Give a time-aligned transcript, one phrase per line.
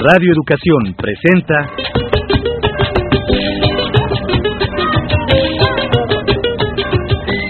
[0.00, 1.54] Radio Educación presenta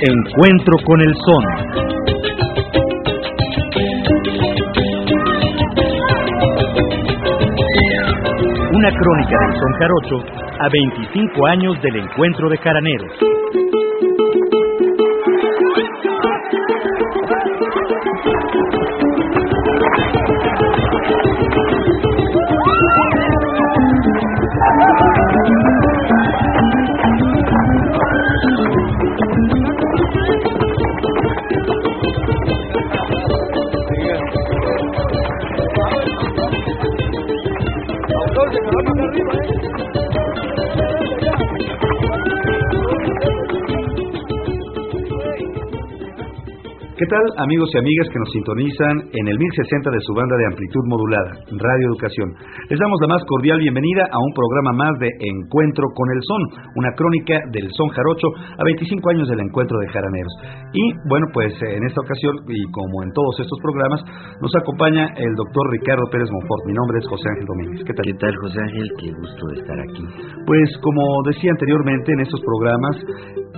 [0.00, 1.44] Encuentro con el Son.
[8.72, 10.16] Una crónica del Son Jarocho
[10.58, 13.37] a 25 años del encuentro de jaraneros.
[47.18, 50.84] Tal amigos y amigas que nos sintonizan en el 1060 de su banda de amplitud
[50.86, 52.28] modulada, Radio Educación?
[52.70, 56.42] Les damos la más cordial bienvenida a un programa más de Encuentro con el Son,
[56.76, 60.34] una crónica del Son Jarocho a 25 años del encuentro de jaraneros.
[60.72, 64.00] Y bueno, pues en esta ocasión, y como en todos estos programas,
[64.40, 66.62] nos acompaña el doctor Ricardo Pérez Monfort.
[66.66, 67.82] Mi nombre es José Ángel Domínguez.
[67.82, 68.06] ¿Qué tal?
[68.06, 68.86] ¿Qué tal, José Ángel?
[69.00, 70.04] Qué gusto de estar aquí.
[70.46, 72.94] Pues como decía anteriormente en estos programas,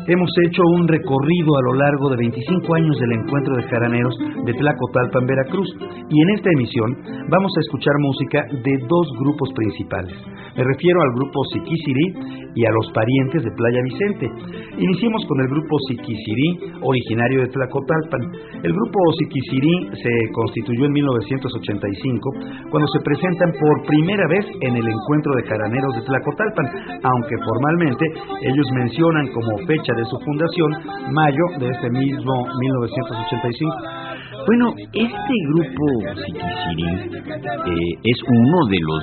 [0.06, 4.52] hemos hecho un recorrido a lo largo de 25 años del encuentro de jaraneros de
[4.54, 5.68] Tlacotalpan, Veracruz.
[6.08, 6.96] Y en esta emisión
[7.28, 10.14] vamos a escuchar música de dos grupos principales.
[10.60, 12.06] Me refiero al grupo Siquisirí
[12.52, 14.28] y a los parientes de Playa Vicente.
[14.76, 18.20] Iniciemos con el grupo Siquisirí, originario de Tlacotalpan.
[18.60, 24.84] El grupo Siquisirí se constituyó en 1985 cuando se presentan por primera vez en el
[24.84, 26.66] encuentro de jaraneros de Tlacotalpan,
[27.08, 28.04] aunque formalmente
[28.44, 30.76] ellos mencionan como fecha de su fundación
[31.08, 34.09] mayo de este mismo 1985.
[34.46, 35.84] Bueno, este grupo
[36.24, 39.02] Siquisirí eh, es uno de los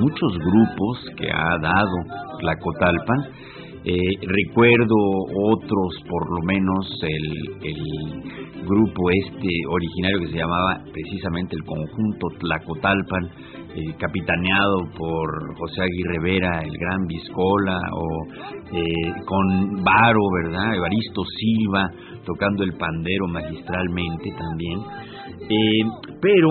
[0.00, 1.96] muchos grupos que ha dado
[2.40, 3.20] Tlacotalpan.
[3.86, 4.94] Eh, recuerdo
[5.52, 13.24] otros, por lo menos el, grupo este originario que se llamaba precisamente el conjunto Tlacotalpan,
[13.76, 18.26] eh, capitaneado por José Aguirre Vera, el gran Viscola, o
[19.26, 20.74] con Varo, ¿verdad?
[20.74, 21.90] Evaristo Silva,
[22.24, 24.80] tocando el pandero magistralmente también.
[25.48, 25.84] Eh,
[26.20, 26.48] pero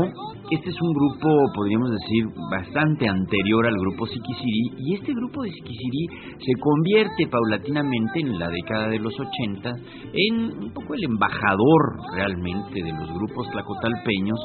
[0.51, 5.51] este es un grupo, podríamos decir, bastante anterior al grupo Siquisirí y este grupo de
[5.51, 6.07] Siquisirí
[6.37, 9.73] se convierte paulatinamente en la década de los 80
[10.13, 14.39] en un poco el embajador realmente de los grupos tlacotalpeños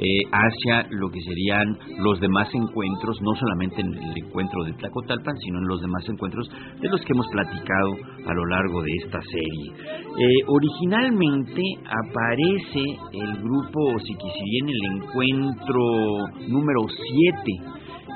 [0.00, 5.36] eh, hacia lo que serían los demás encuentros, no solamente en el encuentro de Tlacotalpan,
[5.36, 6.48] sino en los demás encuentros
[6.80, 9.74] de los que hemos platicado a lo largo de esta serie.
[10.18, 12.80] Eh, originalmente aparece
[13.12, 15.82] el grupo Siquisirí en el encuentro
[16.48, 17.60] número 7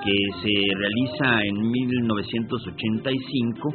[0.05, 3.73] que se realiza en 1985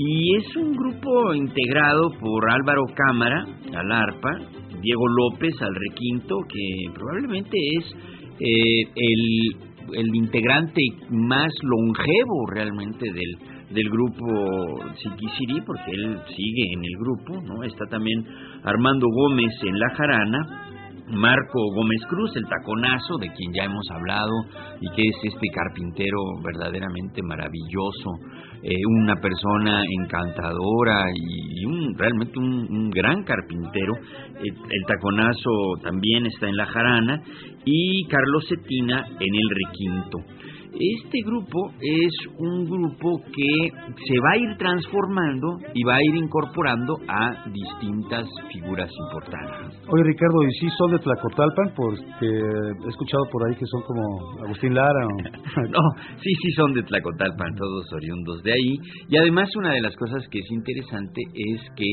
[0.00, 3.44] y es un grupo integrado por Álvaro Cámara
[3.74, 4.30] al arpa,
[4.80, 7.84] Diego López al requinto, que probablemente es
[8.38, 13.38] eh, el, el integrante más longevo realmente del,
[13.70, 17.64] del grupo Siquisirí, porque él sigue en el grupo, ¿no?
[17.64, 18.24] Está también
[18.62, 20.68] Armando Gómez en la jarana,
[21.10, 24.30] Marco Gómez Cruz, el taconazo, de quien ya hemos hablado,
[24.80, 28.10] y que es este carpintero verdaderamente maravilloso,
[28.62, 33.94] eh, una persona encantadora y, un, realmente un, gran carpintero.
[33.94, 35.50] Eh, el taconazo
[35.82, 37.22] también está en la jarana,
[37.64, 40.18] y Carlos Cetina en el requinto.
[40.72, 43.70] Este grupo es un grupo que
[44.06, 49.80] se va a ir transformando y va a ir incorporando a distintas figuras importantes.
[49.88, 51.74] Oye Ricardo, ¿y si son de Tlacotalpan?
[51.74, 55.06] Porque he escuchado por ahí que son como Agustín Lara.
[55.56, 55.80] no,
[56.22, 58.76] sí, sí son de Tlacotalpan, todos oriundos de ahí.
[59.08, 61.90] Y además una de las cosas que es interesante es que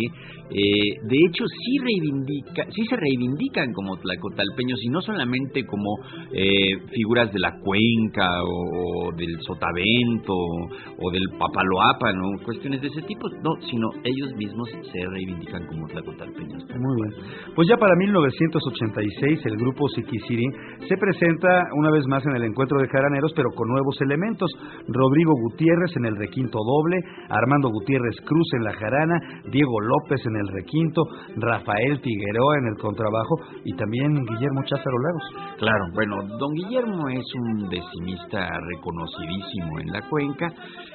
[0.50, 5.98] eh, de hecho sí, reivindica, sí se reivindican como tlacotalpeños y no solamente como
[6.31, 12.44] eh, figuras de la cuenca o o del sotavento o del papaloapa, ¿no?
[12.44, 16.63] Cuestiones de ese tipo, no, sino ellos mismos se reivindican como tlacotalpeños.
[16.69, 17.12] Muy bien.
[17.56, 20.45] Pues ya para 1986 el grupo Siquisirí
[20.88, 24.50] se presenta una vez más en el encuentro de jaraneros, pero con nuevos elementos.
[24.88, 26.97] Rodrigo Gutiérrez en el requinto doble,
[27.29, 29.15] Armando Gutiérrez Cruz en la jarana,
[29.51, 31.01] Diego López en el requinto,
[31.38, 35.57] Rafael Figueroa en el contrabajo y también Guillermo Cházaro Lagos.
[35.57, 40.48] Claro, bueno, don Guillermo es un decimista reconocidísimo en la cuenca,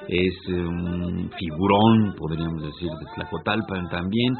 [0.08, 4.34] es un figurón, podríamos decir, de Tlacotalpan también,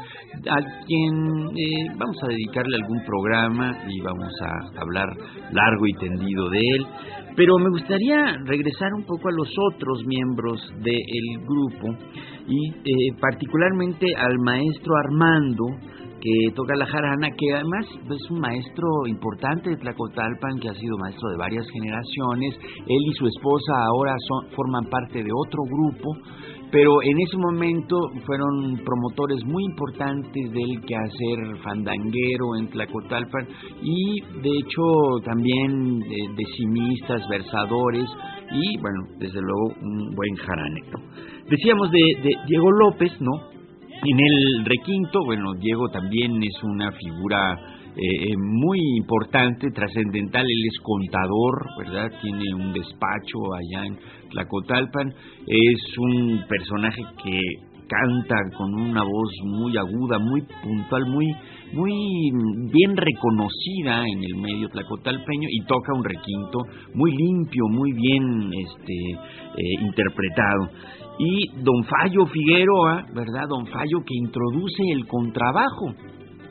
[0.49, 5.07] a quien eh, vamos a dedicarle algún programa y vamos a hablar
[5.51, 6.85] largo y tendido de él.
[7.35, 11.97] Pero me gustaría regresar un poco a los otros miembros del grupo
[12.47, 15.65] y eh, particularmente al maestro Armando,
[16.21, 20.97] que toca la jarana, que además es un maestro importante de Tlacotalpan, que ha sido
[20.97, 22.55] maestro de varias generaciones.
[22.87, 26.15] Él y su esposa ahora son, forman parte de otro grupo,
[26.71, 33.47] pero en ese momento fueron promotores muy importantes del quehacer fandanguero en Tlacotalpan
[33.81, 34.83] y de hecho
[35.25, 35.99] también
[36.37, 38.05] decimistas, versadores
[38.53, 40.99] y bueno, desde luego un buen jaranero.
[41.49, 43.60] Decíamos de, de Diego López, ¿no?
[44.03, 47.53] En el requinto, bueno, Diego también es una figura
[47.95, 52.09] eh, eh, muy importante, trascendental, él es contador, ¿verdad?
[52.19, 53.99] Tiene un despacho allá en
[54.31, 55.13] Tlacotalpan,
[55.45, 57.39] es un personaje que
[57.87, 61.27] canta con una voz muy aguda, muy puntual, muy
[61.73, 61.93] muy
[62.73, 66.59] bien reconocida en el medio tlacotalpeño y toca un requinto
[66.95, 70.69] muy limpio, muy bien este eh, interpretado
[71.23, 73.47] y don Fallo Figueroa, ¿verdad?
[73.47, 75.93] Don Fallo que introduce el contrabajo,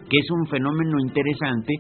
[0.09, 1.75] que es un fenómeno interesante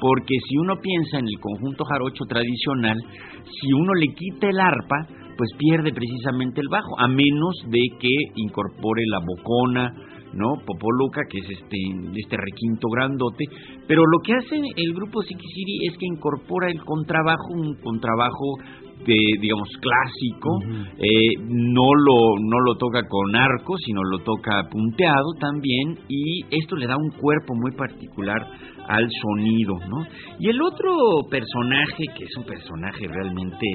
[0.00, 2.96] porque si uno piensa en el conjunto jarocho tradicional,
[3.44, 5.06] si uno le quita el arpa,
[5.36, 9.92] pues pierde precisamente el bajo, a menos de que incorpore la bocona,
[10.32, 10.54] ¿no?
[10.64, 11.76] Popoluca, que es este,
[12.16, 13.44] este requinto grandote,
[13.86, 18.56] pero lo que hace el grupo Siquisiri es que incorpora el contrabajo, un contrabajo
[19.06, 20.50] digamos clásico
[20.98, 26.76] eh, no lo no lo toca con arco sino lo toca punteado también y esto
[26.76, 28.46] le da un cuerpo muy particular
[28.86, 30.04] al sonido no
[30.38, 30.92] y el otro
[31.30, 33.66] personaje que es un personaje realmente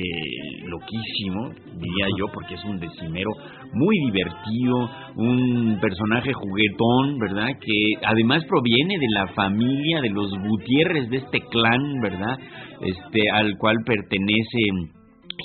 [0.65, 3.31] loquísimo diría yo porque es un decimero
[3.73, 11.09] muy divertido un personaje juguetón verdad que además proviene de la familia de los Gutiérrez
[11.09, 12.37] de este clan verdad
[12.81, 14.59] este al cual pertenece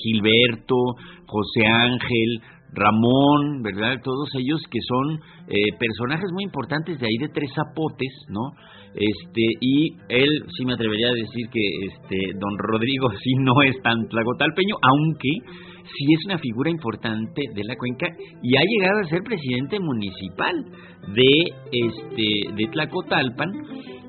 [0.02, 0.76] Gilberto,
[1.26, 2.40] José Ángel,
[2.72, 3.96] Ramón, ¿verdad?
[4.02, 8.52] Todos ellos que son eh, personajes muy importantes de ahí de Tres Zapotes, ¿no?
[8.94, 13.80] Este, y él sí me atrevería a decir que este don Rodrigo sí no es
[13.82, 15.28] tan tlacotalpeño, aunque
[15.84, 18.06] sí es una figura importante de la cuenca
[18.42, 20.64] y ha llegado a ser presidente municipal
[21.14, 21.30] de
[21.72, 23.48] este de Tlacotalpan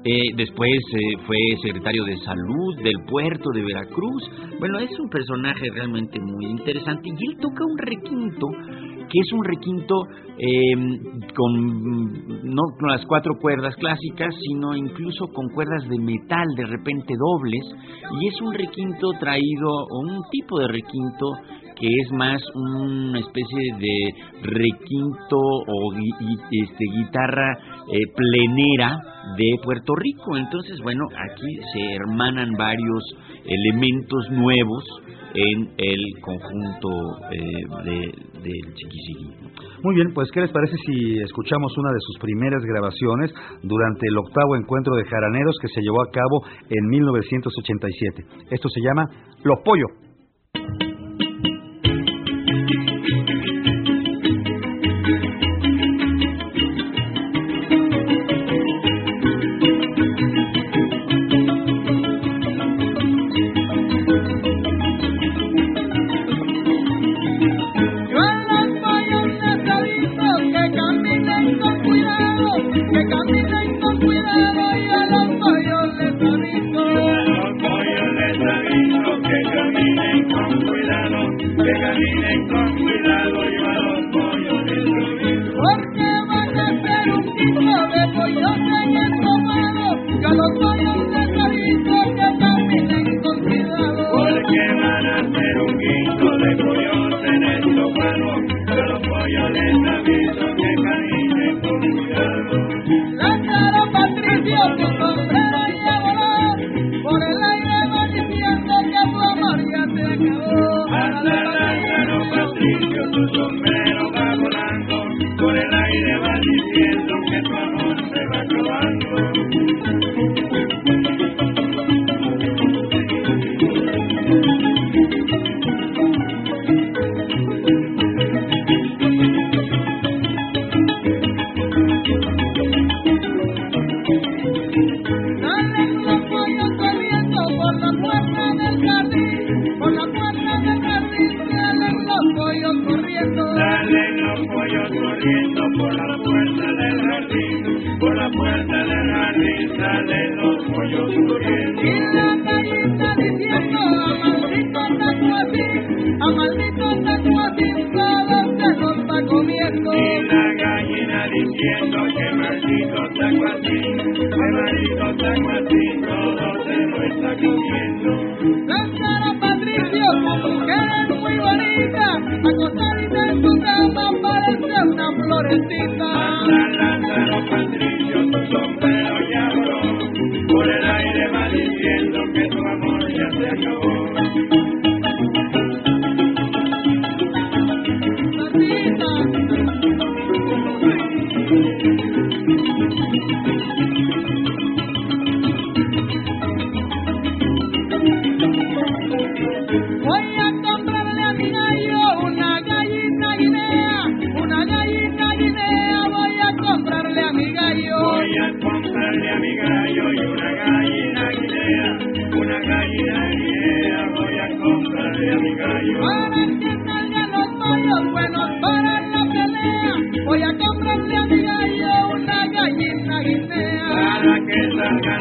[0.04, 4.24] eh, después eh, fue secretario de salud del puerto de Veracruz.
[4.60, 8.48] Bueno, es un personaje realmente muy interesante y él toca un requinto
[9.12, 9.96] que es un requinto
[10.38, 11.00] em,
[11.36, 11.52] con
[12.44, 17.64] no con las cuatro cuerdas clásicas, sino incluso con cuerdas de metal de repente dobles
[18.22, 21.28] y es un requinto traído o un tipo de requinto
[21.82, 24.14] que es más una especie de
[24.44, 27.58] requinto o este, guitarra
[27.92, 28.98] eh, plenera
[29.38, 30.38] de Puerto Rico.
[30.38, 33.04] Entonces, bueno, aquí se hermanan varios
[33.46, 34.84] elementos nuevos
[35.34, 36.90] en el conjunto
[37.32, 37.40] eh,
[37.86, 38.12] del
[38.44, 38.52] de,
[39.84, 43.32] Muy bien, pues ¿qué les parece si escuchamos una de sus primeras grabaciones
[43.64, 48.26] durante el octavo encuentro de jaraneros que se llevó a cabo en 1987?
[48.52, 49.06] Esto se llama
[49.44, 50.11] Los Pollo.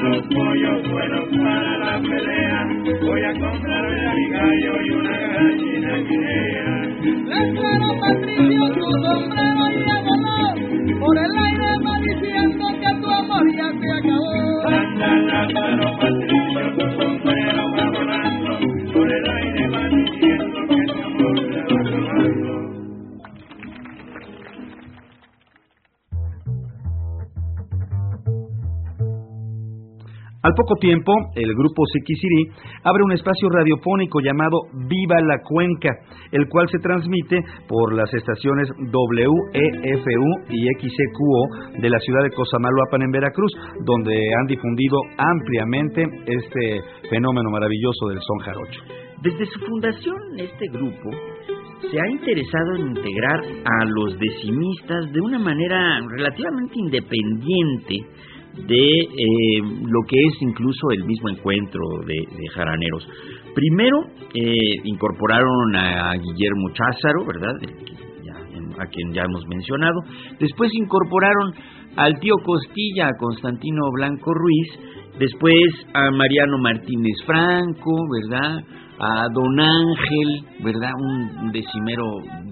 [0.03, 2.69] Los pollos buenos para la pelea,
[3.03, 6.69] voy a comprarle a mi gallo y una gallina guinea.
[7.27, 13.69] Lázaro Patricio, tu sombrero ya voló, por el aire va diciendo que tu amor ya
[13.81, 14.67] se acabó.
[14.69, 16.10] Anda
[30.51, 32.51] Al poco tiempo, el grupo Siquisirí
[32.83, 35.91] abre un espacio radiofónico llamado Viva la Cuenca,
[36.33, 37.39] el cual se transmite
[37.69, 43.53] por las estaciones WEFU y XCQO de la ciudad de Cosamaloapan en Veracruz,
[43.85, 48.81] donde han difundido ampliamente este fenómeno maravilloso del son jarocho.
[49.23, 51.11] Desde su fundación, este grupo
[51.93, 57.95] se ha interesado en integrar a los decimistas de una manera relativamente independiente
[58.67, 63.07] de eh, lo que es incluso el mismo encuentro de, jaraneros.
[63.55, 63.99] Primero
[64.35, 67.55] eh, incorporaron a Guillermo Cházaro, ¿verdad?
[68.79, 70.01] A quien ya hemos mencionado.
[70.39, 71.53] Después incorporaron
[71.97, 75.19] al tío Costilla, a Constantino Blanco Ruiz.
[75.19, 78.65] Después a Mariano Martínez Franco, ¿verdad?
[78.99, 80.93] A Don Ángel, ¿verdad?
[80.99, 82.05] Un decimero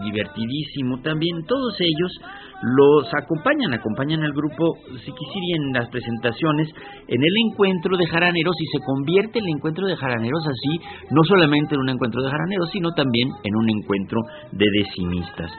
[0.04, 1.44] divertidísimo también.
[1.46, 2.20] Todos ellos
[2.62, 6.68] los acompañan, acompañan al grupo Siquisiri en las presentaciones,
[7.06, 11.74] en el encuentro de jaraneros y se convierte el encuentro de jaraneros así, no solamente
[11.74, 14.20] en un encuentro de jaraneros, sino también en un encuentro
[14.52, 15.52] de decimistas.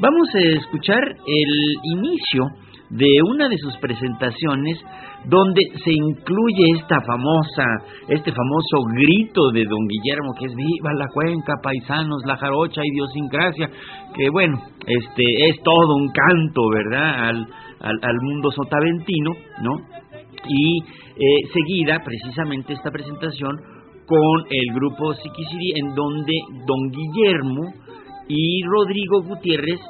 [0.00, 2.46] Vamos a escuchar el inicio
[2.90, 4.78] de una de sus presentaciones
[5.26, 7.64] donde se incluye esta famosa,
[8.08, 13.68] este famoso grito de don Guillermo que es viva la cuenca, paisanos, la jarocha, idiosincrasia,
[14.14, 17.28] que bueno, este es todo un canto, ¿verdad?
[17.28, 17.46] Al,
[17.80, 19.76] al, al mundo sotaventino, ¿no?
[20.48, 23.56] Y eh, seguida precisamente esta presentación
[24.06, 26.34] con el grupo Siquisiri en donde
[26.66, 27.72] don Guillermo
[28.28, 29.80] y Rodrigo Gutiérrez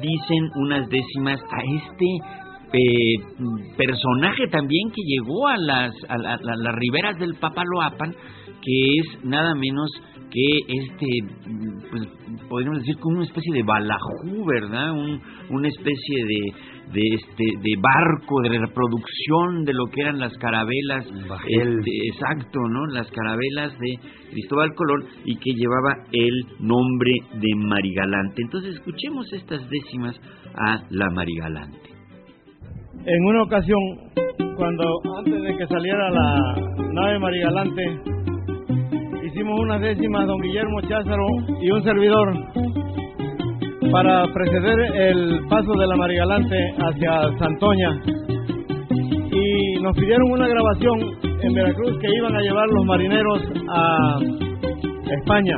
[0.00, 2.41] dicen unas décimas a este
[2.72, 3.14] eh,
[3.76, 8.12] personaje también que llegó a las, a, la- a las riberas del Papaloapan,
[8.62, 9.90] que es nada menos
[10.30, 11.06] que este,
[11.90, 12.08] pues
[12.48, 14.92] podríamos decir como una especie de balajú, ¿verdad?
[14.92, 16.52] Un- una especie de,
[16.92, 21.04] de este de barco de reproducción de lo que eran las carabelas,
[21.46, 22.86] este, exacto, ¿no?
[22.86, 23.98] Las carabelas de
[24.30, 28.40] Cristóbal Colón y que llevaba el nombre de Marigalante.
[28.42, 30.18] Entonces escuchemos estas décimas
[30.54, 31.90] a la Marigalante.
[33.04, 33.80] En una ocasión,
[34.56, 34.84] cuando
[35.18, 36.54] antes de que saliera la
[36.92, 37.82] nave Marigalante,
[39.26, 41.26] hicimos unas décimas don Guillermo Cházaro
[41.60, 42.32] y un servidor
[43.90, 47.90] para preceder el paso de la Marigalante hacia Santoña.
[49.32, 51.00] Y nos pidieron una grabación
[51.42, 54.18] en Veracruz que iban a llevar los marineros a
[55.10, 55.56] España.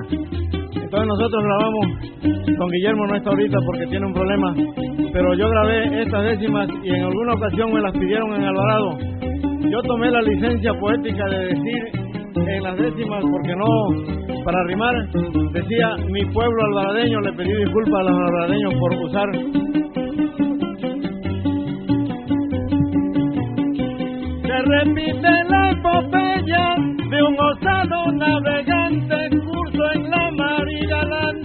[0.95, 4.55] Entonces nosotros grabamos, don Guillermo no está ahorita porque tiene un problema,
[5.13, 8.99] pero yo grabé estas décimas y en alguna ocasión me las pidieron en Alvarado.
[9.73, 11.83] Yo tomé la licencia poética de decir
[12.47, 14.95] en las décimas, porque no, para rimar,
[15.53, 19.31] decía, mi pueblo alvaradeño le pedí disculpas a los alvaradeños por usar
[24.43, 26.75] Se repite la epopeya
[27.11, 30.14] de un osado navegante curso en la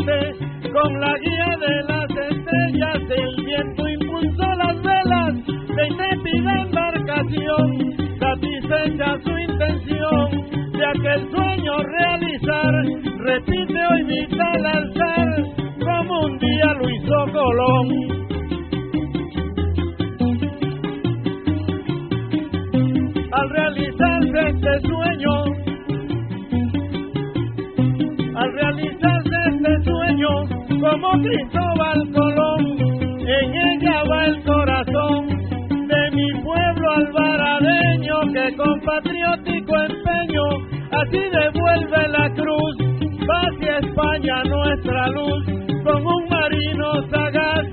[0.09, 7.95] Con la guía de las estrellas el viento impulsó las velas de intrépida embarcación.
[8.17, 10.31] Satisfecha su intención
[10.71, 12.85] de aquel sueño realizar,
[13.19, 15.43] repite hoy vital alzar
[15.79, 18.19] como un día lo hizo Colón.
[23.31, 25.59] al realizarse este sueño,
[30.79, 39.75] como Cristóbal Colón, en ella va el corazón de mi pueblo albaradeño que con patriótico
[39.75, 40.43] empeño
[40.91, 42.75] así devuelve la cruz
[43.29, 45.45] hacia España nuestra luz
[45.83, 47.65] con un marino sagaz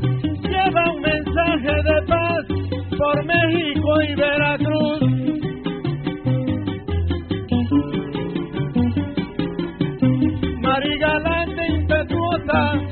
[0.42, 2.46] lleva un mensaje de paz
[2.98, 5.00] por México y Veracruz.
[10.60, 12.86] Marigalante impetuosa,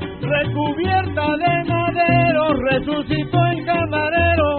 [0.55, 4.57] recubierta de madero, resucitó el camarero,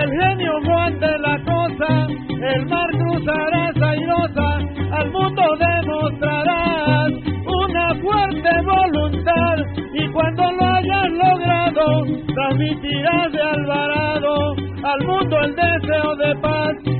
[0.00, 2.06] el genio Juan de la Cosa,
[2.52, 4.58] el mar cruzarás airosa,
[4.92, 7.12] al mundo demostrarás
[7.46, 9.56] una fuerte voluntad
[9.92, 16.93] y cuando lo hayas logrado, transmitirás de Alvarado al mundo el deseo de paz.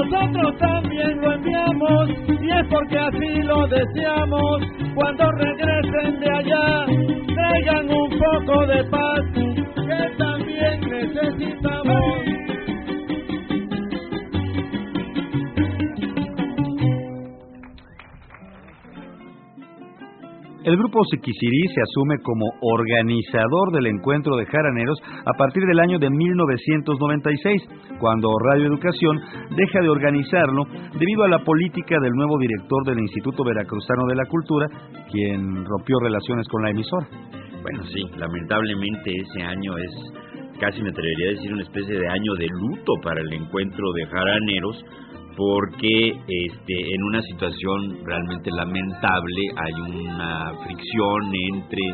[0.00, 2.08] Nosotros también lo enviamos
[2.40, 4.62] y es porque así lo deseamos.
[4.94, 6.86] Cuando regresen de allá,
[7.34, 9.20] traigan un poco de paz
[20.70, 25.98] El grupo Siquisirí se asume como organizador del encuentro de jaraneros a partir del año
[25.98, 29.18] de 1996, cuando Radio Educación
[29.56, 30.62] deja de organizarlo
[30.96, 34.68] debido a la política del nuevo director del Instituto Veracruzano de la Cultura,
[35.10, 37.08] quien rompió relaciones con la emisora.
[37.62, 39.90] Bueno, sí, lamentablemente ese año es,
[40.60, 44.06] casi me atrevería a decir, una especie de año de luto para el encuentro de
[44.06, 44.84] jaraneros,
[45.40, 51.86] porque este, en una situación realmente lamentable hay una fricción entre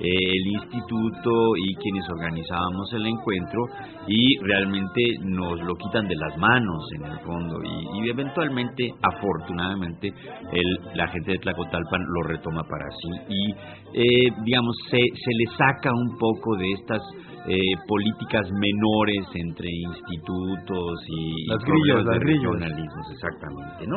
[0.00, 3.60] eh, el instituto y quienes organizábamos el encuentro
[4.08, 7.58] y realmente nos lo quitan de las manos en el fondo.
[7.62, 14.32] Y, y eventualmente, afortunadamente, el, la gente de Tlacotalpan lo retoma para sí y eh,
[14.46, 17.02] digamos se, se le saca un poco de estas
[17.46, 21.62] eh, políticas menores entre institutos y Las
[22.04, 23.96] las regionalismos, exactamente, ¿no?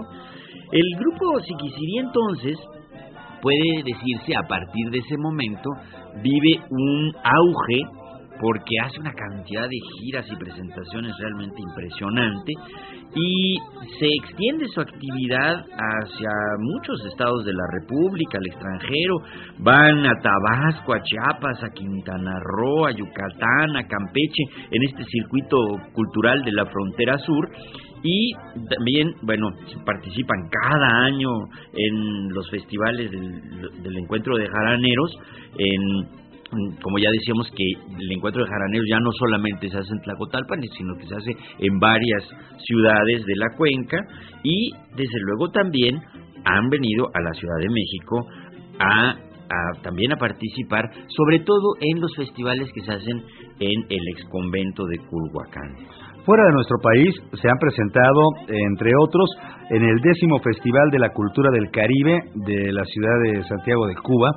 [0.71, 2.57] El grupo Siquisirí entonces
[3.41, 5.69] puede decirse a partir de ese momento
[6.21, 8.07] vive un auge
[8.39, 12.54] porque hace una cantidad de giras y presentaciones realmente impresionante
[13.15, 13.58] y
[14.00, 19.15] se extiende su actividad hacia muchos estados de la República, al extranjero,
[19.60, 25.58] van a Tabasco, a Chiapas, a Quintana Roo, a Yucatán, a Campeche, en este circuito
[25.93, 27.50] cultural de la frontera sur.
[28.04, 28.32] Y
[28.69, 29.50] también, bueno,
[29.84, 31.30] participan cada año
[31.73, 35.12] en los festivales del, del encuentro de jaraneros,
[35.58, 36.27] en
[36.81, 37.63] como ya decíamos que
[37.99, 41.31] el encuentro de jaraneros ya no solamente se hace en Tlacotalpan, sino que se hace
[41.60, 42.23] en varias
[42.65, 43.97] ciudades de la cuenca
[44.43, 46.01] y desde luego también
[46.45, 48.25] han venido a la Ciudad de México
[48.79, 53.23] a, a también a participar, sobre todo en los festivales que se hacen
[53.60, 55.75] en el exconvento de Culhuacán.
[56.25, 59.29] Fuera de nuestro país se han presentado, entre otros,
[59.69, 63.95] en el décimo Festival de la Cultura del Caribe de la ciudad de Santiago de
[63.95, 64.31] Cuba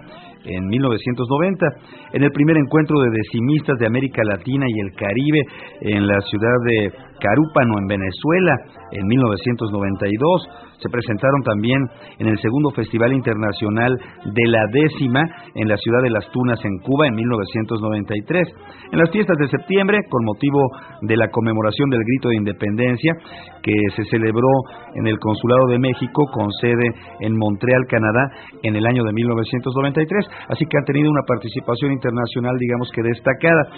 [0.44, 1.66] en 1990,
[2.12, 5.40] en el primer encuentro de decimistas de América Latina y el Caribe
[5.80, 8.56] en la ciudad de Carúpano, en Venezuela,
[8.92, 10.48] en 1992.
[10.80, 11.78] Se presentaron también
[12.18, 13.92] en el segundo Festival Internacional
[14.24, 15.20] de la Décima
[15.54, 18.48] en la ciudad de Las Tunas, en Cuba, en 1993.
[18.92, 20.58] En las fiestas de septiembre, con motivo
[21.02, 23.14] de la conmemoración del Grito de Independencia,
[23.62, 24.48] que se celebró
[24.94, 26.88] en el Consulado de México, con sede
[27.20, 28.30] en Montreal, Canadá,
[28.62, 30.26] en el año de 1993.
[30.48, 33.68] Así que han tenido una participación internacional, digamos que destacada.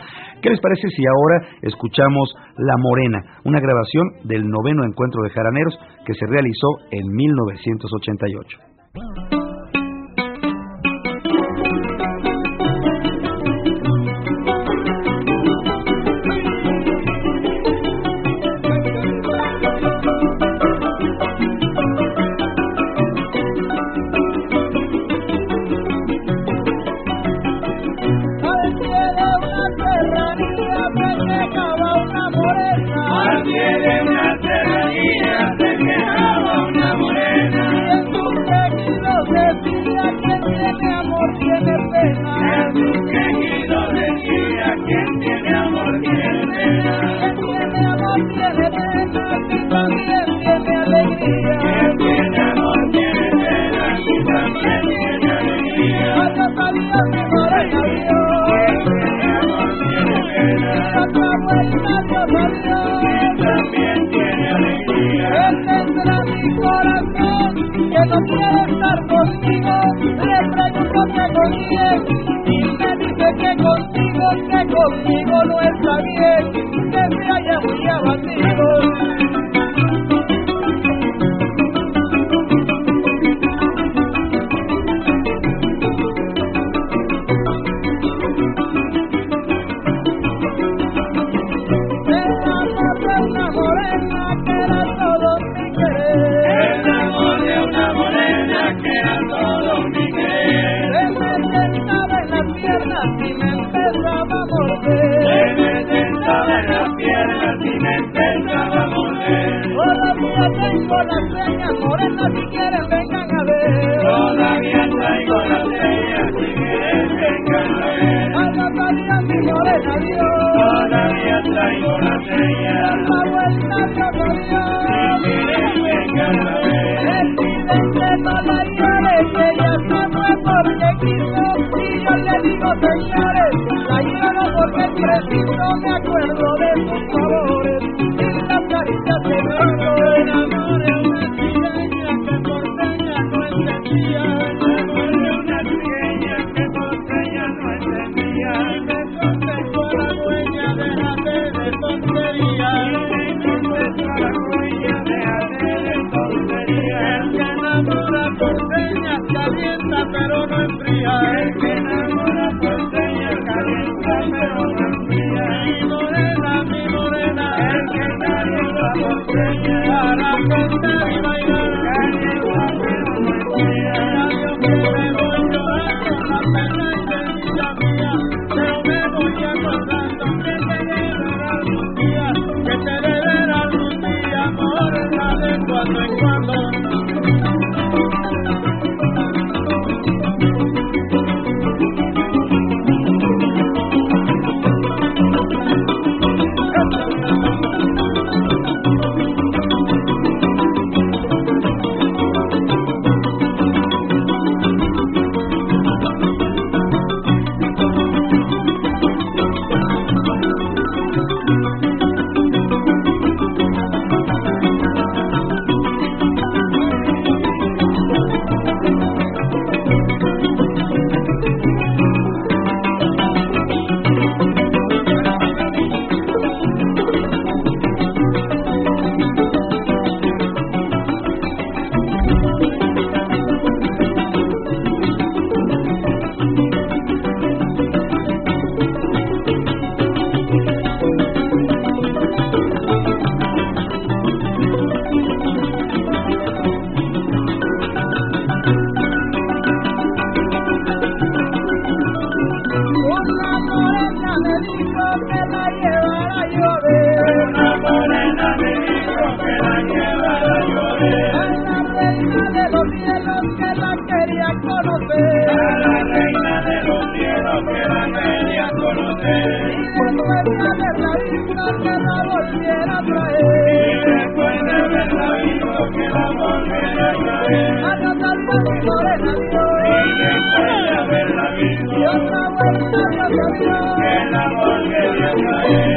[0.41, 5.79] ¿Qué les parece si ahora escuchamos La Morena, una grabación del noveno encuentro de jaraneros
[6.07, 8.59] que se realizó en 1988?
[62.33, 65.29] También tiene alegría.
[65.29, 67.55] Este Él tendrá mi corazón
[67.91, 68.62] que no puede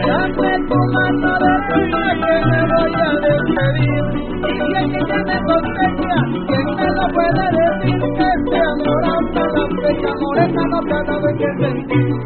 [0.07, 4.03] Dame el comando de tu madre, me voy a despedir.
[4.37, 6.15] Y si hay que me contesta,
[6.47, 7.99] ¿quién me lo puede decir?
[8.05, 12.25] Este amor hasta la fecha morena no te ha dado que sentir.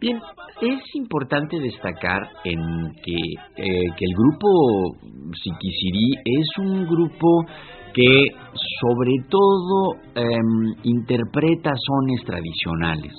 [0.00, 0.20] Bien,
[0.60, 2.60] es importante destacar en
[3.04, 3.16] que,
[3.56, 4.48] eh, que el grupo
[6.24, 7.44] es un grupo
[7.94, 8.26] que
[8.80, 13.12] sobre todo em, interpreta sones tradicionales.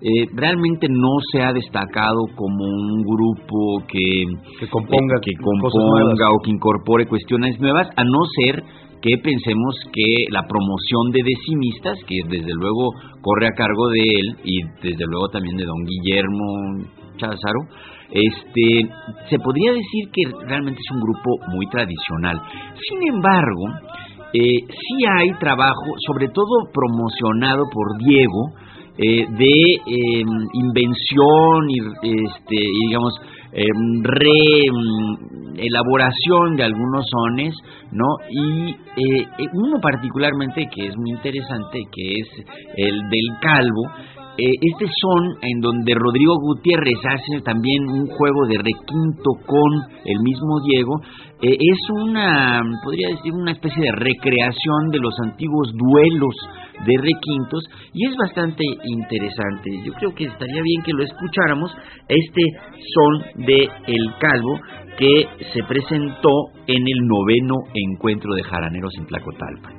[0.00, 4.24] Eh, realmente no se ha destacado como un grupo que,
[4.70, 8.62] componga, que componga eh, o que incorpore cuestiones nuevas, a no ser
[9.00, 14.36] que pensemos que la promoción de decimistas, que desde luego corre a cargo de él
[14.44, 17.60] y desde luego también de don Guillermo Cházaro,
[18.10, 18.88] este,
[19.28, 22.40] se podría decir que realmente es un grupo muy tradicional.
[22.88, 23.66] Sin embargo,
[24.32, 28.52] eh, sí hay trabajo, sobre todo promocionado por Diego,
[28.98, 29.54] eh, de
[29.86, 31.78] em, invención y,
[32.24, 33.12] este, y digamos,
[33.52, 34.02] em,
[35.54, 37.54] reelaboración em, de algunos sones,
[37.92, 38.06] ¿no?
[38.30, 42.28] Y eh, uno particularmente que es muy interesante, que es
[42.76, 43.82] el del calvo,
[44.38, 49.72] este son en donde Rodrigo Gutiérrez hace también un juego de requinto con
[50.04, 51.00] el mismo Diego,
[51.40, 56.34] eh, es una, podría decir, una especie de recreación de los antiguos duelos
[56.84, 59.70] de requintos y es bastante interesante.
[59.84, 61.74] Yo creo que estaría bien que lo escucháramos,
[62.08, 62.42] este
[62.94, 64.60] son de El Calvo
[64.98, 66.30] que se presentó
[66.66, 69.74] en el noveno encuentro de jaraneros en Tlacotalpan.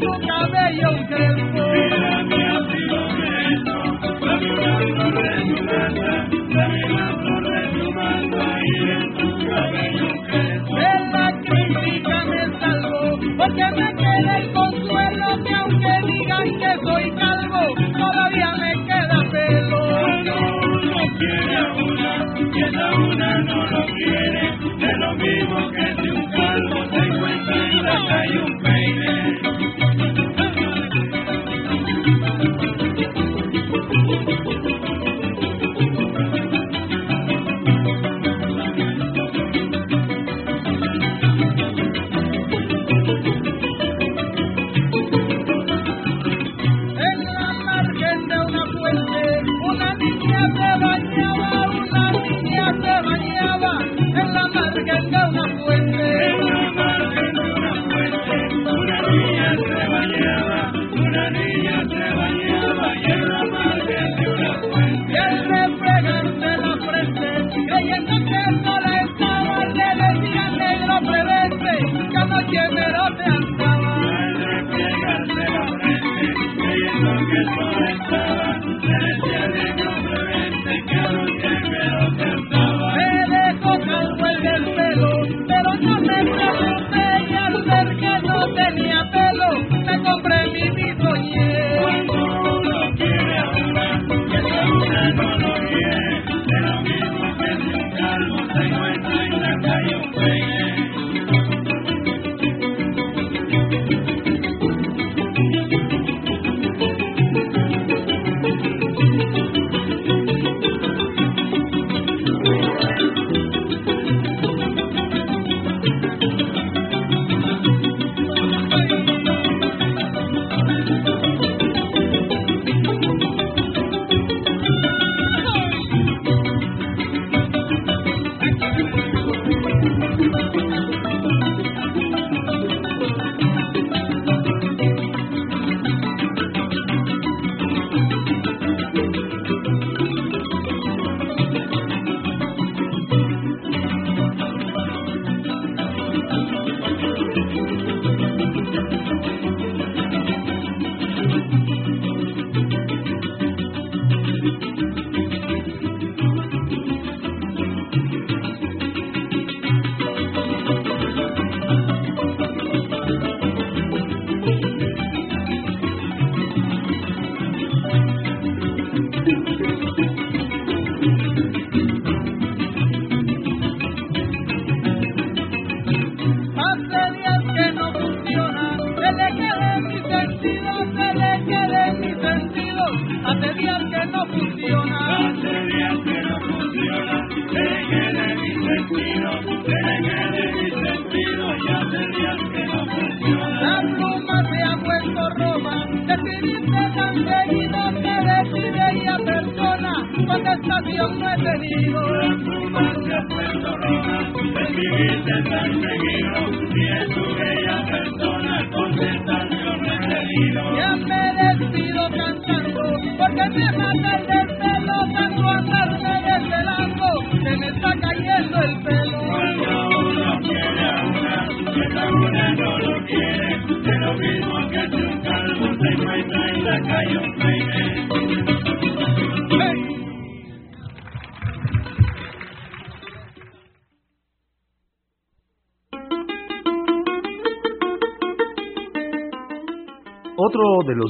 [0.00, 1.62] tu cabello un crespo.
[1.72, 3.76] Mírame así lo beso,
[4.26, 4.42] de
[5.46, 6.12] tu manta,
[6.54, 7.06] dame una
[10.02, 10.74] un crespo.
[10.76, 12.98] De la crítica me salvo,
[13.38, 17.60] porque me queda el consuelo que aunque digan que soy calvo,
[17.96, 19.78] todavía me queda pelo.
[20.00, 20.34] Cuando
[20.72, 24.42] uno quiere a una, y esa una no lo quiere,
[24.78, 28.75] de lo mismo que si un calvo se encuentra en la calle un pelo.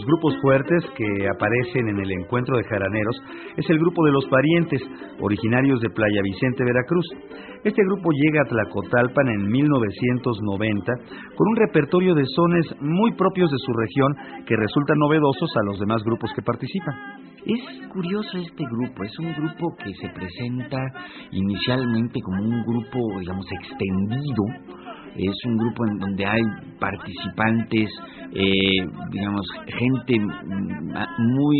[0.06, 3.16] Grupos fuertes que aparecen en el encuentro de jaraneros
[3.56, 4.80] es el grupo de los parientes,
[5.20, 7.06] originarios de Playa Vicente, Veracruz.
[7.64, 10.92] Este grupo llega a Tlacotalpan en 1990
[11.34, 15.78] con un repertorio de sones muy propios de su región que resultan novedosos a los
[15.80, 16.94] demás grupos que participan.
[17.46, 20.78] Es curioso este grupo, es un grupo que se presenta
[21.30, 24.75] inicialmente como un grupo, digamos, extendido,
[25.18, 26.42] es un grupo en donde hay
[26.78, 27.90] participantes,
[28.34, 30.18] eh, digamos, gente
[31.18, 31.56] muy,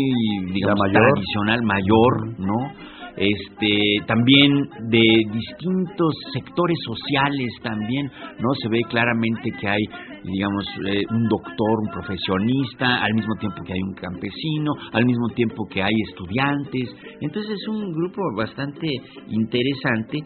[0.53, 2.71] digamos, tradicional, mayor, ¿no?
[3.17, 4.53] Este también
[4.89, 9.83] de distintos sectores sociales también no se ve claramente que hay
[10.23, 15.27] digamos eh, un doctor un profesionista al mismo tiempo que hay un campesino al mismo
[15.35, 16.95] tiempo que hay estudiantes.
[17.21, 18.87] Entonces es un grupo bastante
[19.27, 20.19] interesante.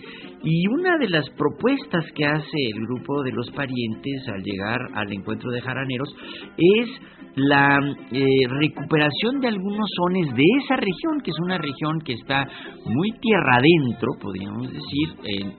[0.43, 5.11] Y una de las propuestas que hace el grupo de los parientes al llegar al
[5.11, 6.09] encuentro de jaraneros
[6.57, 6.89] es
[7.35, 7.79] la
[8.11, 12.45] eh, recuperación de algunos sones de esa región, que es una región que está
[12.85, 15.09] muy tierra adentro, podríamos decir,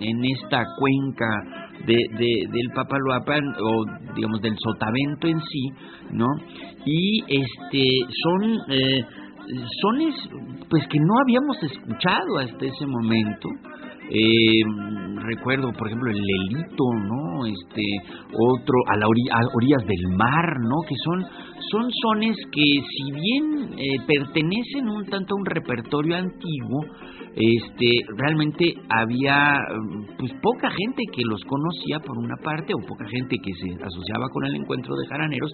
[0.00, 1.26] en, esta cuenca
[1.86, 5.68] de, del Papaloapan o digamos del Sotavento en sí,
[6.12, 6.26] ¿no?
[6.84, 7.84] Y este
[8.22, 9.04] son eh,
[9.80, 10.14] sones
[10.68, 13.48] pues que no habíamos escuchado hasta ese momento
[14.14, 14.62] eh,
[15.24, 17.46] recuerdo, por ejemplo, el Lelito, ¿no?
[17.46, 17.82] Este,
[18.28, 20.76] otro, a, la orillas del mar, ¿no?
[20.86, 21.24] Que son,
[21.72, 26.84] son sones que si bien eh, pertenecen un tanto a un repertorio antiguo,
[27.34, 29.56] este realmente había
[30.18, 34.28] pues poca gente que los conocía por una parte o poca gente que se asociaba
[34.30, 35.50] con el encuentro de jaraneros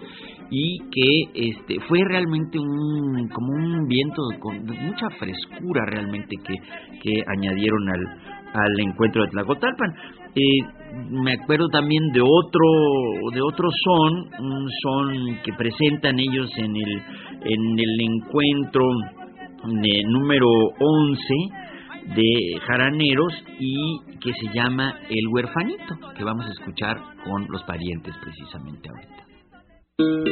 [0.50, 6.54] y que este fue realmente un como un viento con mucha frescura realmente que,
[7.00, 8.07] que añadieron al,
[8.54, 9.94] al encuentro de Tlacotalpan.
[10.34, 10.60] Eh,
[11.10, 17.02] me acuerdo también de otro de otro son, un son que presentan ellos en el
[17.44, 18.84] en el encuentro
[20.06, 20.46] número
[20.80, 21.34] 11
[22.14, 28.14] de jaraneros y que se llama El huerfanito, que vamos a escuchar con los parientes
[28.22, 30.27] precisamente ahorita.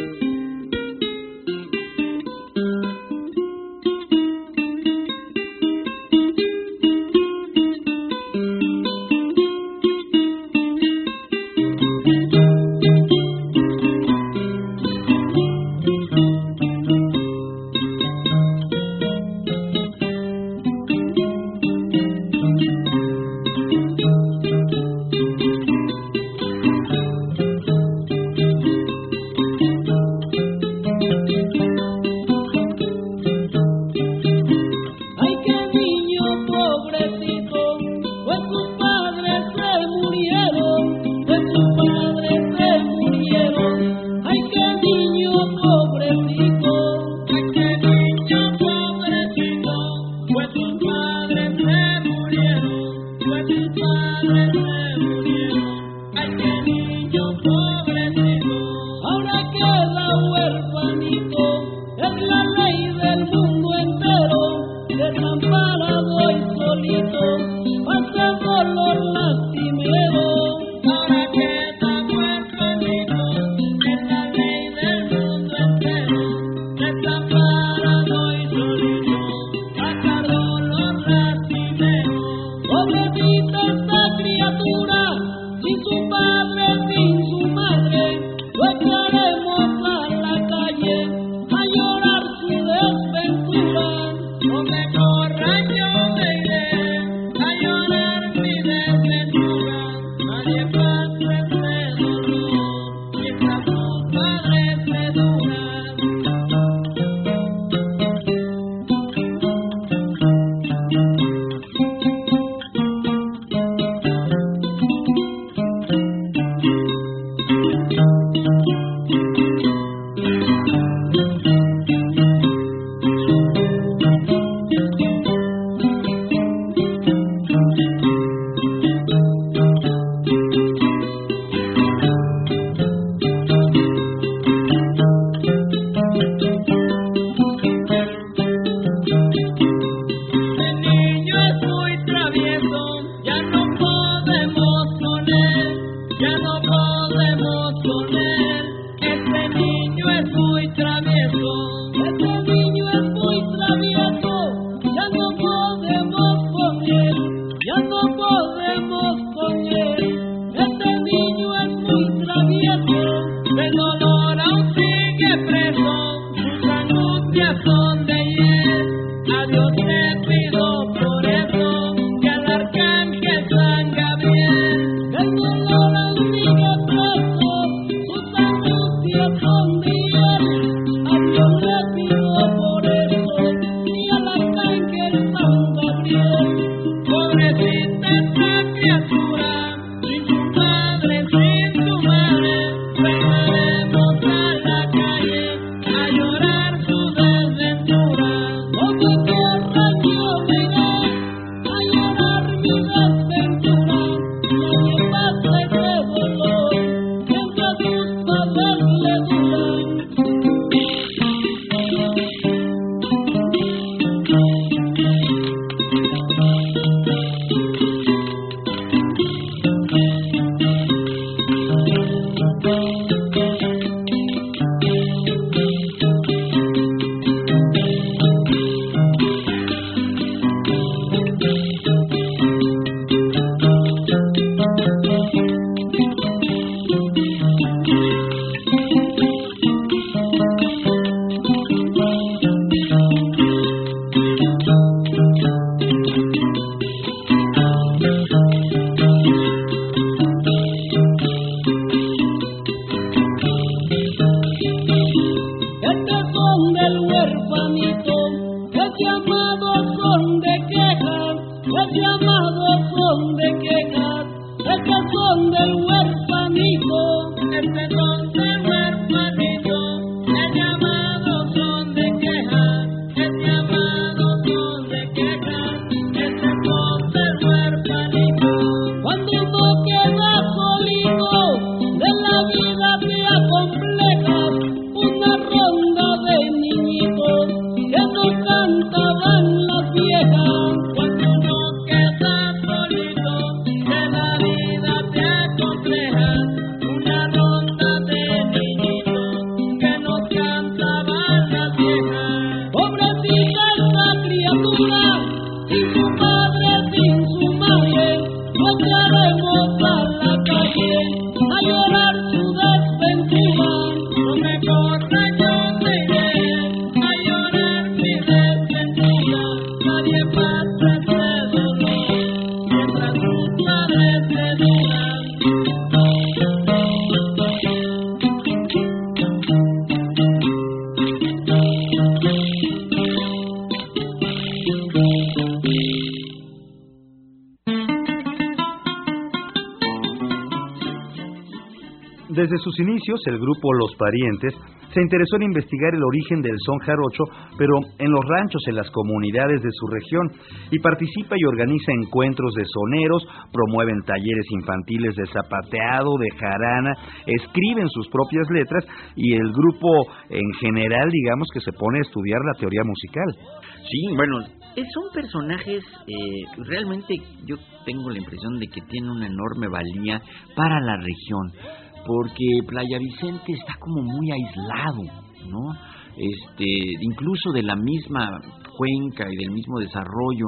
[342.37, 344.53] Desde sus inicios, el grupo Los Parientes
[344.93, 347.25] se interesó en investigar el origen del son jarocho,
[347.57, 350.31] pero en los ranchos, en las comunidades de su región,
[350.71, 356.93] y participa y organiza encuentros de soneros, promueven talleres infantiles de zapateado, de jarana,
[357.25, 358.85] escriben sus propias letras
[359.17, 359.89] y el grupo
[360.29, 363.57] en general, digamos, que se pone a estudiar la teoría musical.
[363.89, 364.45] Sí, bueno,
[364.85, 367.15] son personajes, eh, realmente
[367.47, 370.21] yo tengo la impresión de que tienen una enorme valía
[370.55, 375.03] para la región, porque Playa Vicente está como muy aislado,
[375.49, 375.73] ¿no?
[376.17, 376.65] Este,
[377.03, 378.31] incluso de la misma
[378.77, 380.47] cuenca y del mismo desarrollo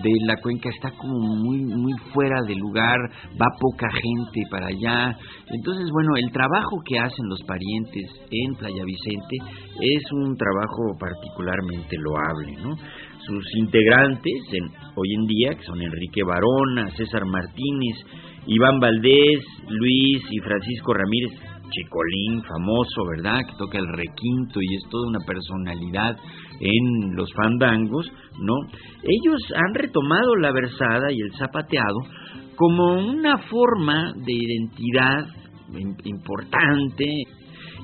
[0.00, 2.96] de la cuenca está como muy muy fuera de lugar,
[3.40, 5.16] va poca gente para allá.
[5.48, 9.36] Entonces, bueno, el trabajo que hacen los parientes en Playa Vicente
[9.80, 12.76] es un trabajo particularmente loable, ¿no?
[13.26, 14.64] Sus integrantes en,
[14.96, 17.96] hoy en día, que son Enrique Barona, César Martínez,
[18.46, 21.32] Iván Valdés, Luis y Francisco Ramírez,
[21.70, 23.38] Chicolín, famoso, ¿verdad?
[23.46, 26.16] Que toca el requinto y es toda una personalidad
[26.60, 28.06] en los fandangos,
[28.40, 28.54] ¿no?
[29.02, 31.96] Ellos han retomado la versada y el zapateado
[32.56, 35.26] como una forma de identidad
[35.72, 37.06] im- importante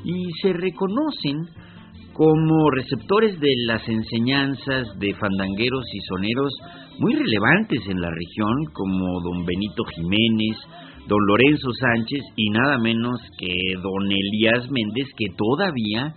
[0.04, 1.48] y se reconocen
[2.12, 6.52] como receptores de las enseñanzas de fandangueros y soneros
[6.98, 10.56] muy relevantes en la región, como don Benito Jiménez,
[11.06, 13.48] don Lorenzo Sánchez y nada menos que
[13.80, 16.14] don Elías Méndez, que todavía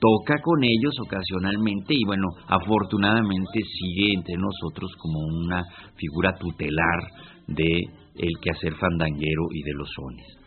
[0.00, 5.64] toca con ellos ocasionalmente y bueno, afortunadamente sigue entre nosotros como una
[5.96, 7.00] figura tutelar
[7.46, 7.82] de
[8.16, 10.43] el quehacer fandanguero y de los sones.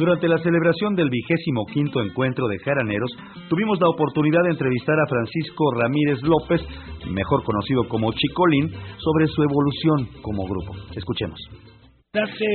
[0.00, 3.10] Durante la celebración del vigésimo quinto encuentro de jaraneros,
[3.50, 6.62] tuvimos la oportunidad de entrevistar a Francisco Ramírez López,
[7.10, 10.72] mejor conocido como Chicolín, sobre su evolución como grupo.
[10.96, 11.38] Escuchemos.
[12.14, 12.48] Hace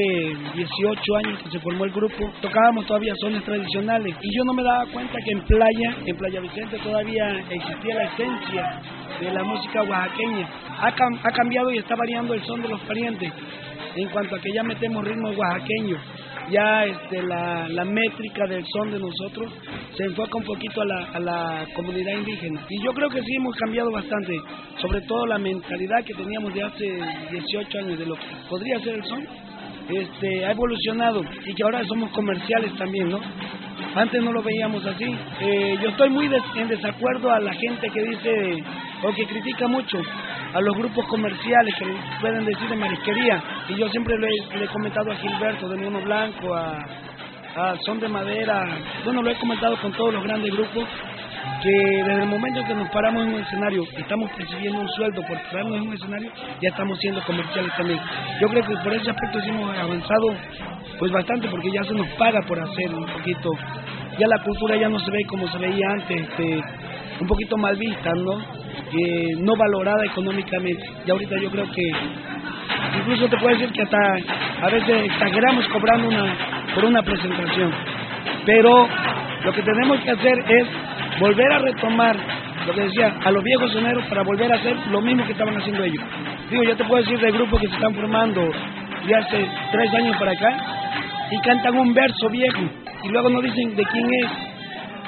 [0.56, 4.64] 18 años que se formó el grupo, tocábamos todavía sones tradicionales y yo no me
[4.64, 8.82] daba cuenta que en Playa, en Playa Vicente todavía existía la esencia
[9.22, 10.50] de la música oaxaqueña.
[10.82, 13.32] Ha, ha cambiado y está variando el son de los parientes
[13.96, 16.02] en cuanto a que ya metemos ritmos oaxaqueños
[16.52, 19.52] ya este, la, la, métrica del son de nosotros
[19.96, 22.66] se enfoca un poquito a la, a la comunidad indígena.
[22.70, 24.34] Y yo creo que sí hemos cambiado bastante,
[24.82, 26.86] sobre todo la mentalidad que teníamos de hace
[27.32, 29.45] 18 años de lo que podría ser el son.
[29.90, 33.20] Este, ha evolucionado y que ahora somos comerciales también, ¿no?
[33.96, 35.06] Antes no lo veíamos así.
[35.42, 38.64] Eh, yo estoy muy en desacuerdo a la gente que dice
[39.04, 40.02] o que critica mucho
[40.54, 41.86] a los grupos comerciales que
[42.20, 43.44] pueden decir de marisquería.
[43.70, 46.78] Y yo siempre le, he comentado a Gilberto de Mono Blanco, a,
[47.56, 48.66] a Son de Madera,
[49.04, 50.84] bueno, lo he comentado con todos los grandes grupos,
[51.62, 54.90] que desde el momento en que nos paramos en un escenario y estamos percibiendo un
[54.90, 56.32] sueldo por pararnos en un escenario,
[56.62, 58.00] ya estamos siendo comerciales también.
[58.42, 60.28] Yo creo que por ese aspecto hemos avanzado
[61.00, 63.52] pues bastante porque ya se nos paga por hacer un poquito,
[64.18, 66.62] ya la cultura ya no se ve como se veía antes, este,
[67.20, 68.66] un poquito mal vista, ¿no?
[69.40, 70.84] no valorada económicamente.
[71.06, 71.82] Y ahorita yo creo que
[73.00, 73.98] incluso te puedo decir que hasta
[74.62, 76.36] a veces exageramos cobrando una
[76.74, 77.72] por una presentación.
[78.46, 78.88] Pero
[79.44, 80.68] lo que tenemos que hacer es
[81.20, 82.18] volver a retomar
[82.66, 85.56] lo que decía, a los viejos soneros para volver a hacer lo mismo que estaban
[85.56, 86.04] haciendo ellos.
[86.50, 90.18] Digo, yo te puedo decir de grupos que se están formando de hace tres años
[90.18, 90.58] para acá
[91.32, 92.62] y cantan un verso viejo
[93.04, 94.32] y luego no dicen de quién es.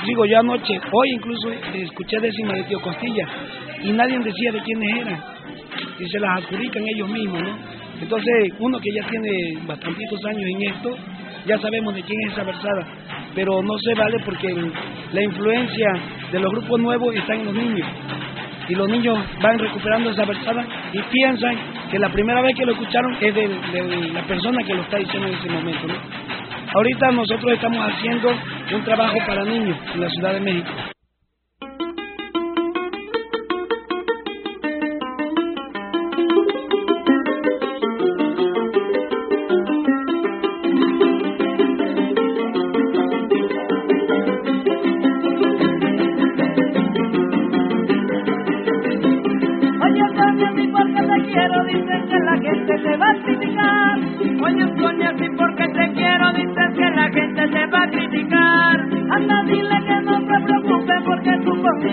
[0.05, 3.27] Digo, yo anoche, hoy incluso escuché décima de Tío Costilla
[3.81, 5.23] y nadie decía de quiénes eran
[5.99, 7.57] y se las adjudican ellos mismos, ¿no?
[7.99, 10.95] Entonces, uno que ya tiene bastantitos años en esto,
[11.47, 12.85] ya sabemos de quién es esa versada,
[13.37, 14.47] pero no se vale porque
[15.13, 15.93] la influencia
[16.31, 17.87] de los grupos nuevos está en los niños.
[18.67, 21.55] Y los niños van recuperando esa versada y piensan
[21.91, 23.47] que la primera vez que lo escucharon es de,
[24.11, 25.85] la persona que lo está diciendo en ese momento.
[25.85, 25.93] ¿no?
[26.73, 28.29] Ahorita nosotros estamos haciendo
[28.73, 30.96] un trabajo para niños en la Ciudad de México.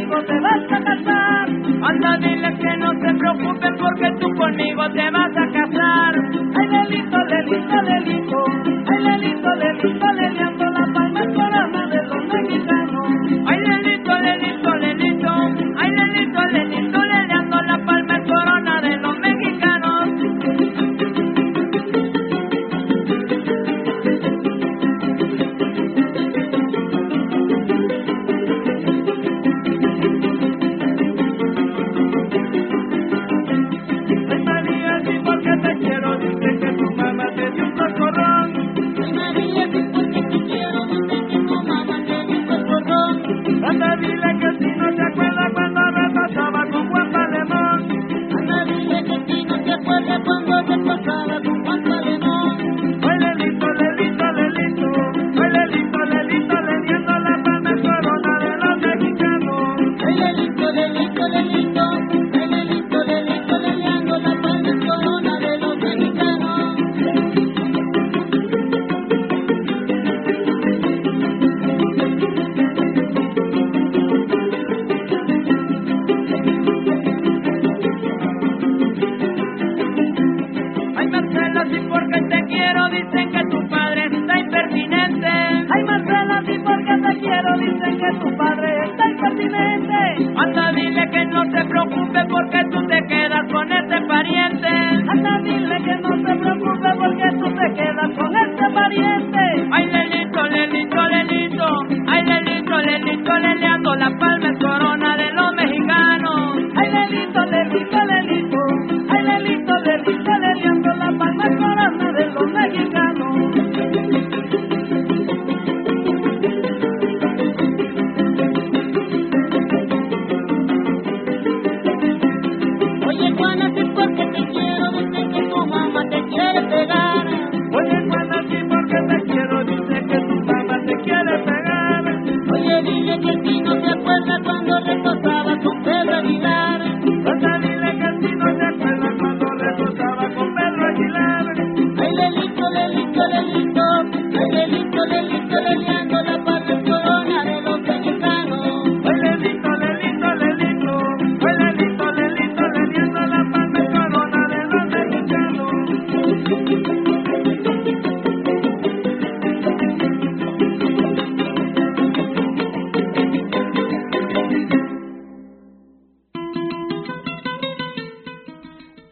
[0.08, 0.40] Porque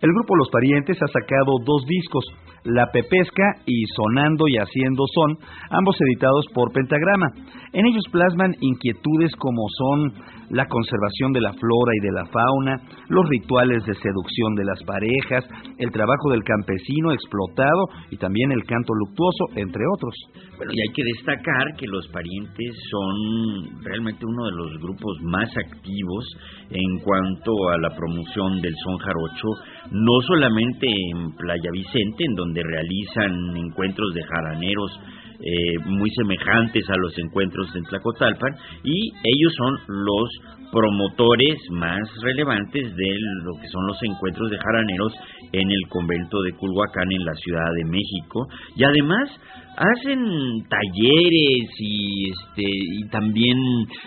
[0.03, 2.25] El grupo Los Parientes ha sacado dos discos,
[2.65, 5.37] La Pepesca y Sonando y Haciendo Son,
[5.71, 7.27] ambos editados por Pentagrama.
[7.73, 10.13] En ellos plasman inquietudes como son
[10.51, 12.77] la conservación de la flora y de la fauna,
[13.09, 15.49] los rituales de seducción de las parejas,
[15.79, 20.15] el trabajo del campesino explotado y también el canto luctuoso, entre otros.
[20.59, 25.49] Bueno, y hay que destacar que los parientes son realmente uno de los grupos más
[25.57, 26.25] activos
[26.69, 29.49] en cuanto a la promoción del son jarocho,
[29.91, 35.01] no solamente en Playa Vicente, en donde realizan encuentros de jaraneros
[35.45, 40.31] eh, muy semejantes a los encuentros en Tlacotalpan, y ellos son los
[40.73, 45.13] promotores más relevantes de lo que son los encuentros de jaraneros
[45.53, 48.47] en el convento de Culhuacán en la Ciudad de México.
[48.77, 49.29] Y además
[49.77, 50.21] hacen
[50.69, 53.57] talleres y este y también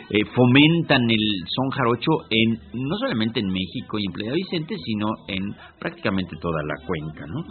[0.09, 5.07] eh, fomentan el son jarocho en no solamente en México y en Playa Vicente sino
[5.27, 7.43] en prácticamente toda la cuenca, ¿no?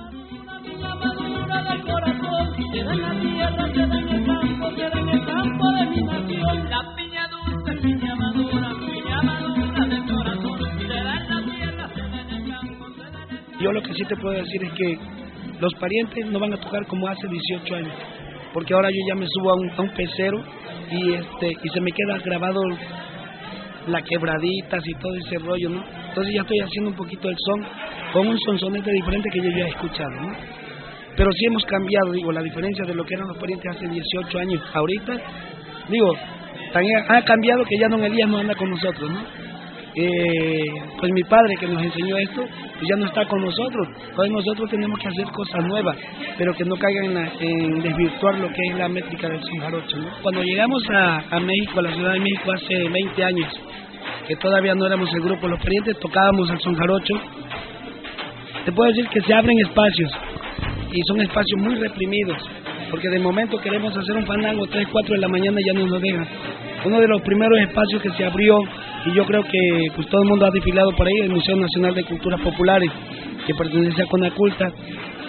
[13.61, 15.24] Yo lo que sí te puedo decir es que
[15.61, 17.95] los parientes no van a tocar como hace 18 años.
[18.53, 20.39] porque ahora yo ya me subo a un, a un pecero
[20.91, 22.61] y este y se me queda grabado
[23.89, 25.85] las quebraditas y todo ese rollo, ¿no?
[26.09, 27.67] Entonces ya estoy haciendo un poquito el son
[28.13, 30.37] con un sonsonete diferente que yo ya he escuchado, ¿no?
[31.17, 34.39] Pero sí hemos cambiado, digo, la diferencia de lo que eran los parientes hace 18
[34.39, 35.13] años ahorita,
[35.89, 36.13] digo,
[36.73, 39.21] tan ha cambiado que ya don Elías no anda con nosotros, ¿no?
[39.97, 40.65] Eh,
[40.99, 43.89] pues mi padre que nos enseñó esto, pues ya no está con nosotros.
[44.11, 45.97] Entonces nosotros tenemos que hacer cosas nuevas,
[46.37, 47.31] pero que no caigan en, la-
[47.83, 49.97] desvirtuar lo que es la métrica del son jarocho.
[49.99, 50.09] ¿no?
[50.23, 53.53] Cuando llegamos a, México, a la Ciudad de México hace 20 años,
[54.27, 57.15] que todavía no éramos el grupo Los Parientes, tocábamos el son jarocho,
[58.65, 60.11] te puedo decir que se abren espacios
[60.93, 62.39] y son espacios muy reprimidos,
[62.91, 65.87] porque de momento queremos hacer un fandango 3, 4 de la mañana y ya no
[65.87, 66.27] nos dejan.
[66.85, 68.59] Uno de los primeros espacios que se abrió,
[69.07, 69.59] y yo creo que
[69.95, 72.91] pues todo el mundo ha desfilado por ahí, el Museo Nacional de Culturas Populares,
[73.47, 74.67] que pertenece a Conaculta.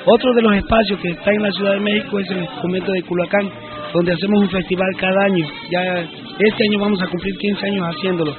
[0.06, 3.02] Otro de los espacios que está en la Ciudad de México es el convento de
[3.04, 3.50] Culhuacán,
[3.94, 5.46] donde hacemos un festival cada año.
[5.72, 8.36] Ya este año vamos a cumplir 15 años haciéndolo.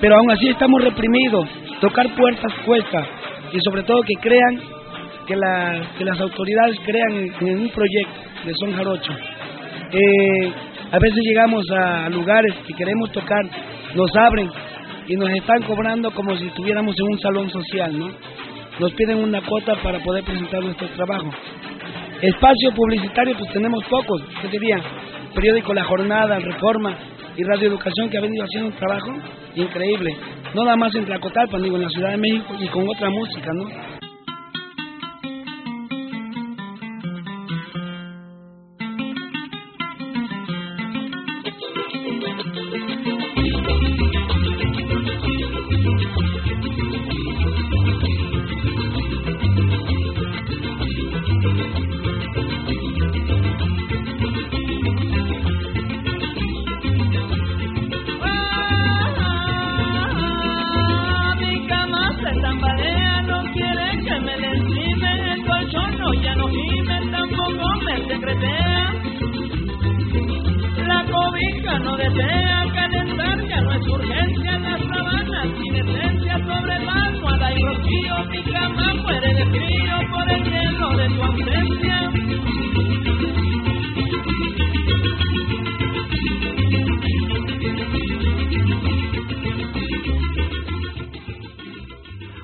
[0.00, 1.48] Pero aún así estamos reprimidos.
[1.80, 3.04] Tocar puertas cuesta.
[3.52, 4.60] Y sobre todo que crean,
[5.26, 9.12] que, la- que las autoridades crean en un proyecto de Son Jarocho.
[9.92, 10.52] Eh,
[10.92, 13.42] a veces llegamos a lugares que queremos tocar,
[13.96, 14.48] nos abren
[15.08, 18.10] y nos están cobrando como si estuviéramos en un salón social, ¿no?
[18.78, 21.30] Nos piden una cuota para poder presentar nuestro trabajo.
[22.20, 24.76] Espacio publicitario, pues tenemos pocos, ¿qué diría?
[25.34, 26.94] Periódico La Jornada, Reforma
[27.36, 29.12] y Radio Educación que ha venido haciendo un trabajo
[29.54, 30.14] increíble.
[30.54, 33.50] No nada más en Tlacotalpan, digo, en la Ciudad de México y con otra música,
[33.54, 33.95] ¿no?
[71.78, 77.62] No desea calentar, ya no es urgencia, las sábanas sin esencia sobre la almohada y
[77.62, 82.10] rocío, mi cama muere de frío por el hielo de tu ausencia.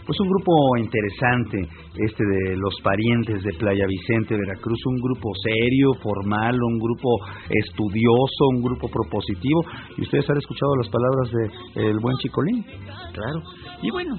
[0.07, 1.68] Pues un grupo interesante,
[2.07, 7.09] este de los parientes de Playa Vicente, Veracruz, un grupo serio, formal, un grupo
[7.48, 9.64] estudioso, un grupo propositivo.
[9.96, 12.64] Y ustedes han escuchado las palabras de el buen Chicolín.
[13.12, 13.42] Claro.
[13.82, 14.16] Y bueno,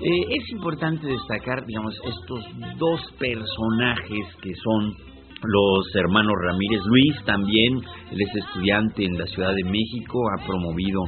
[0.00, 2.44] eh, es importante destacar, digamos, estos
[2.78, 4.94] dos personajes que son
[5.42, 7.74] los hermanos Ramírez Luis, también
[8.10, 11.04] él es estudiante en la Ciudad de México, ha promovido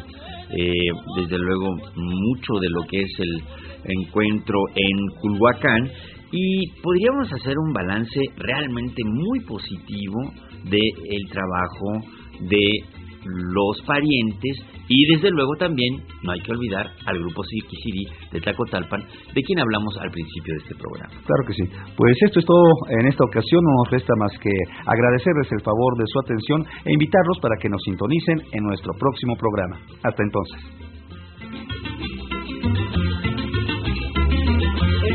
[0.51, 3.43] eh, desde luego mucho de lo que es el
[3.85, 5.91] encuentro en Culhuacán
[6.33, 10.33] y podríamos hacer un balance realmente muy positivo
[10.65, 12.01] del trabajo
[12.41, 14.57] de los parientes
[14.89, 19.01] y desde luego también no hay que olvidar al grupo Siquisiri de Tlacotalpan
[19.35, 21.13] de quien hablamos al principio de este programa.
[21.25, 21.65] Claro que sí.
[21.97, 23.63] Pues esto es todo en esta ocasión.
[23.63, 24.51] No nos resta más que
[24.87, 29.37] agradecerles el favor de su atención e invitarlos para que nos sintonicen en nuestro próximo
[29.37, 29.81] programa.
[30.03, 30.61] Hasta entonces.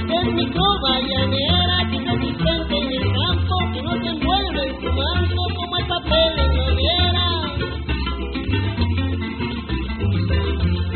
[0.07, 4.61] Esta es mi trova llanera que se distante en el campo, que no se envuelve
[4.69, 7.27] en su manto como el papel en la hoguera.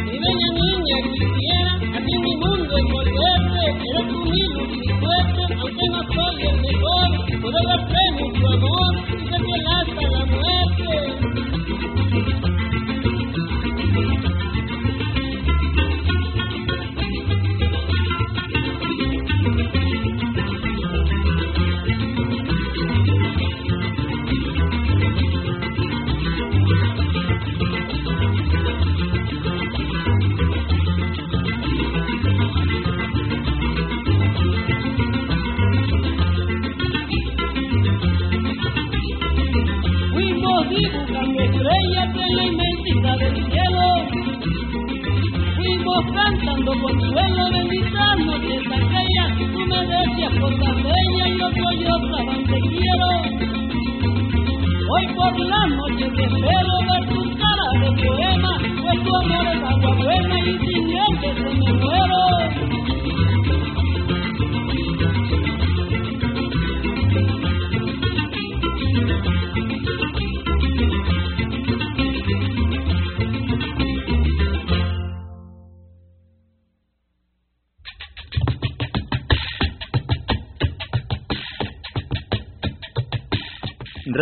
[0.06, 5.86] Mi bella niña quisiera así mi mundo envolverte, eres tu hilo y mi suerte, aunque
[5.90, 7.10] no soy el mejor,
[7.42, 10.94] poder darte mucho amor y ser fiel hasta la muerte.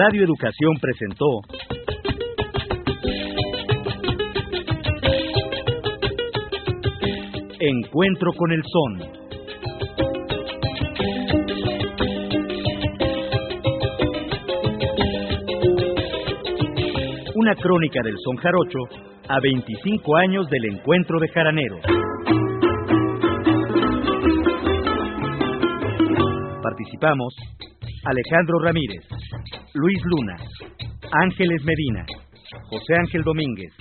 [0.10, 1.26] Radio Educación presentó
[7.60, 9.02] Encuentro con el Son.
[17.36, 18.80] Una crónica del son jarocho
[19.28, 21.82] a 25 años del encuentro de jaraneros.
[26.64, 27.36] Participamos
[28.06, 29.04] Alejandro Ramírez,
[29.78, 30.36] Luis Luna,
[31.12, 32.04] Ángeles Medina,
[32.72, 33.72] José Ángel Domínguez,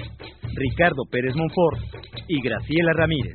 [0.55, 1.81] Ricardo Pérez Monfort
[2.29, 3.33] y Graciela Ramírez.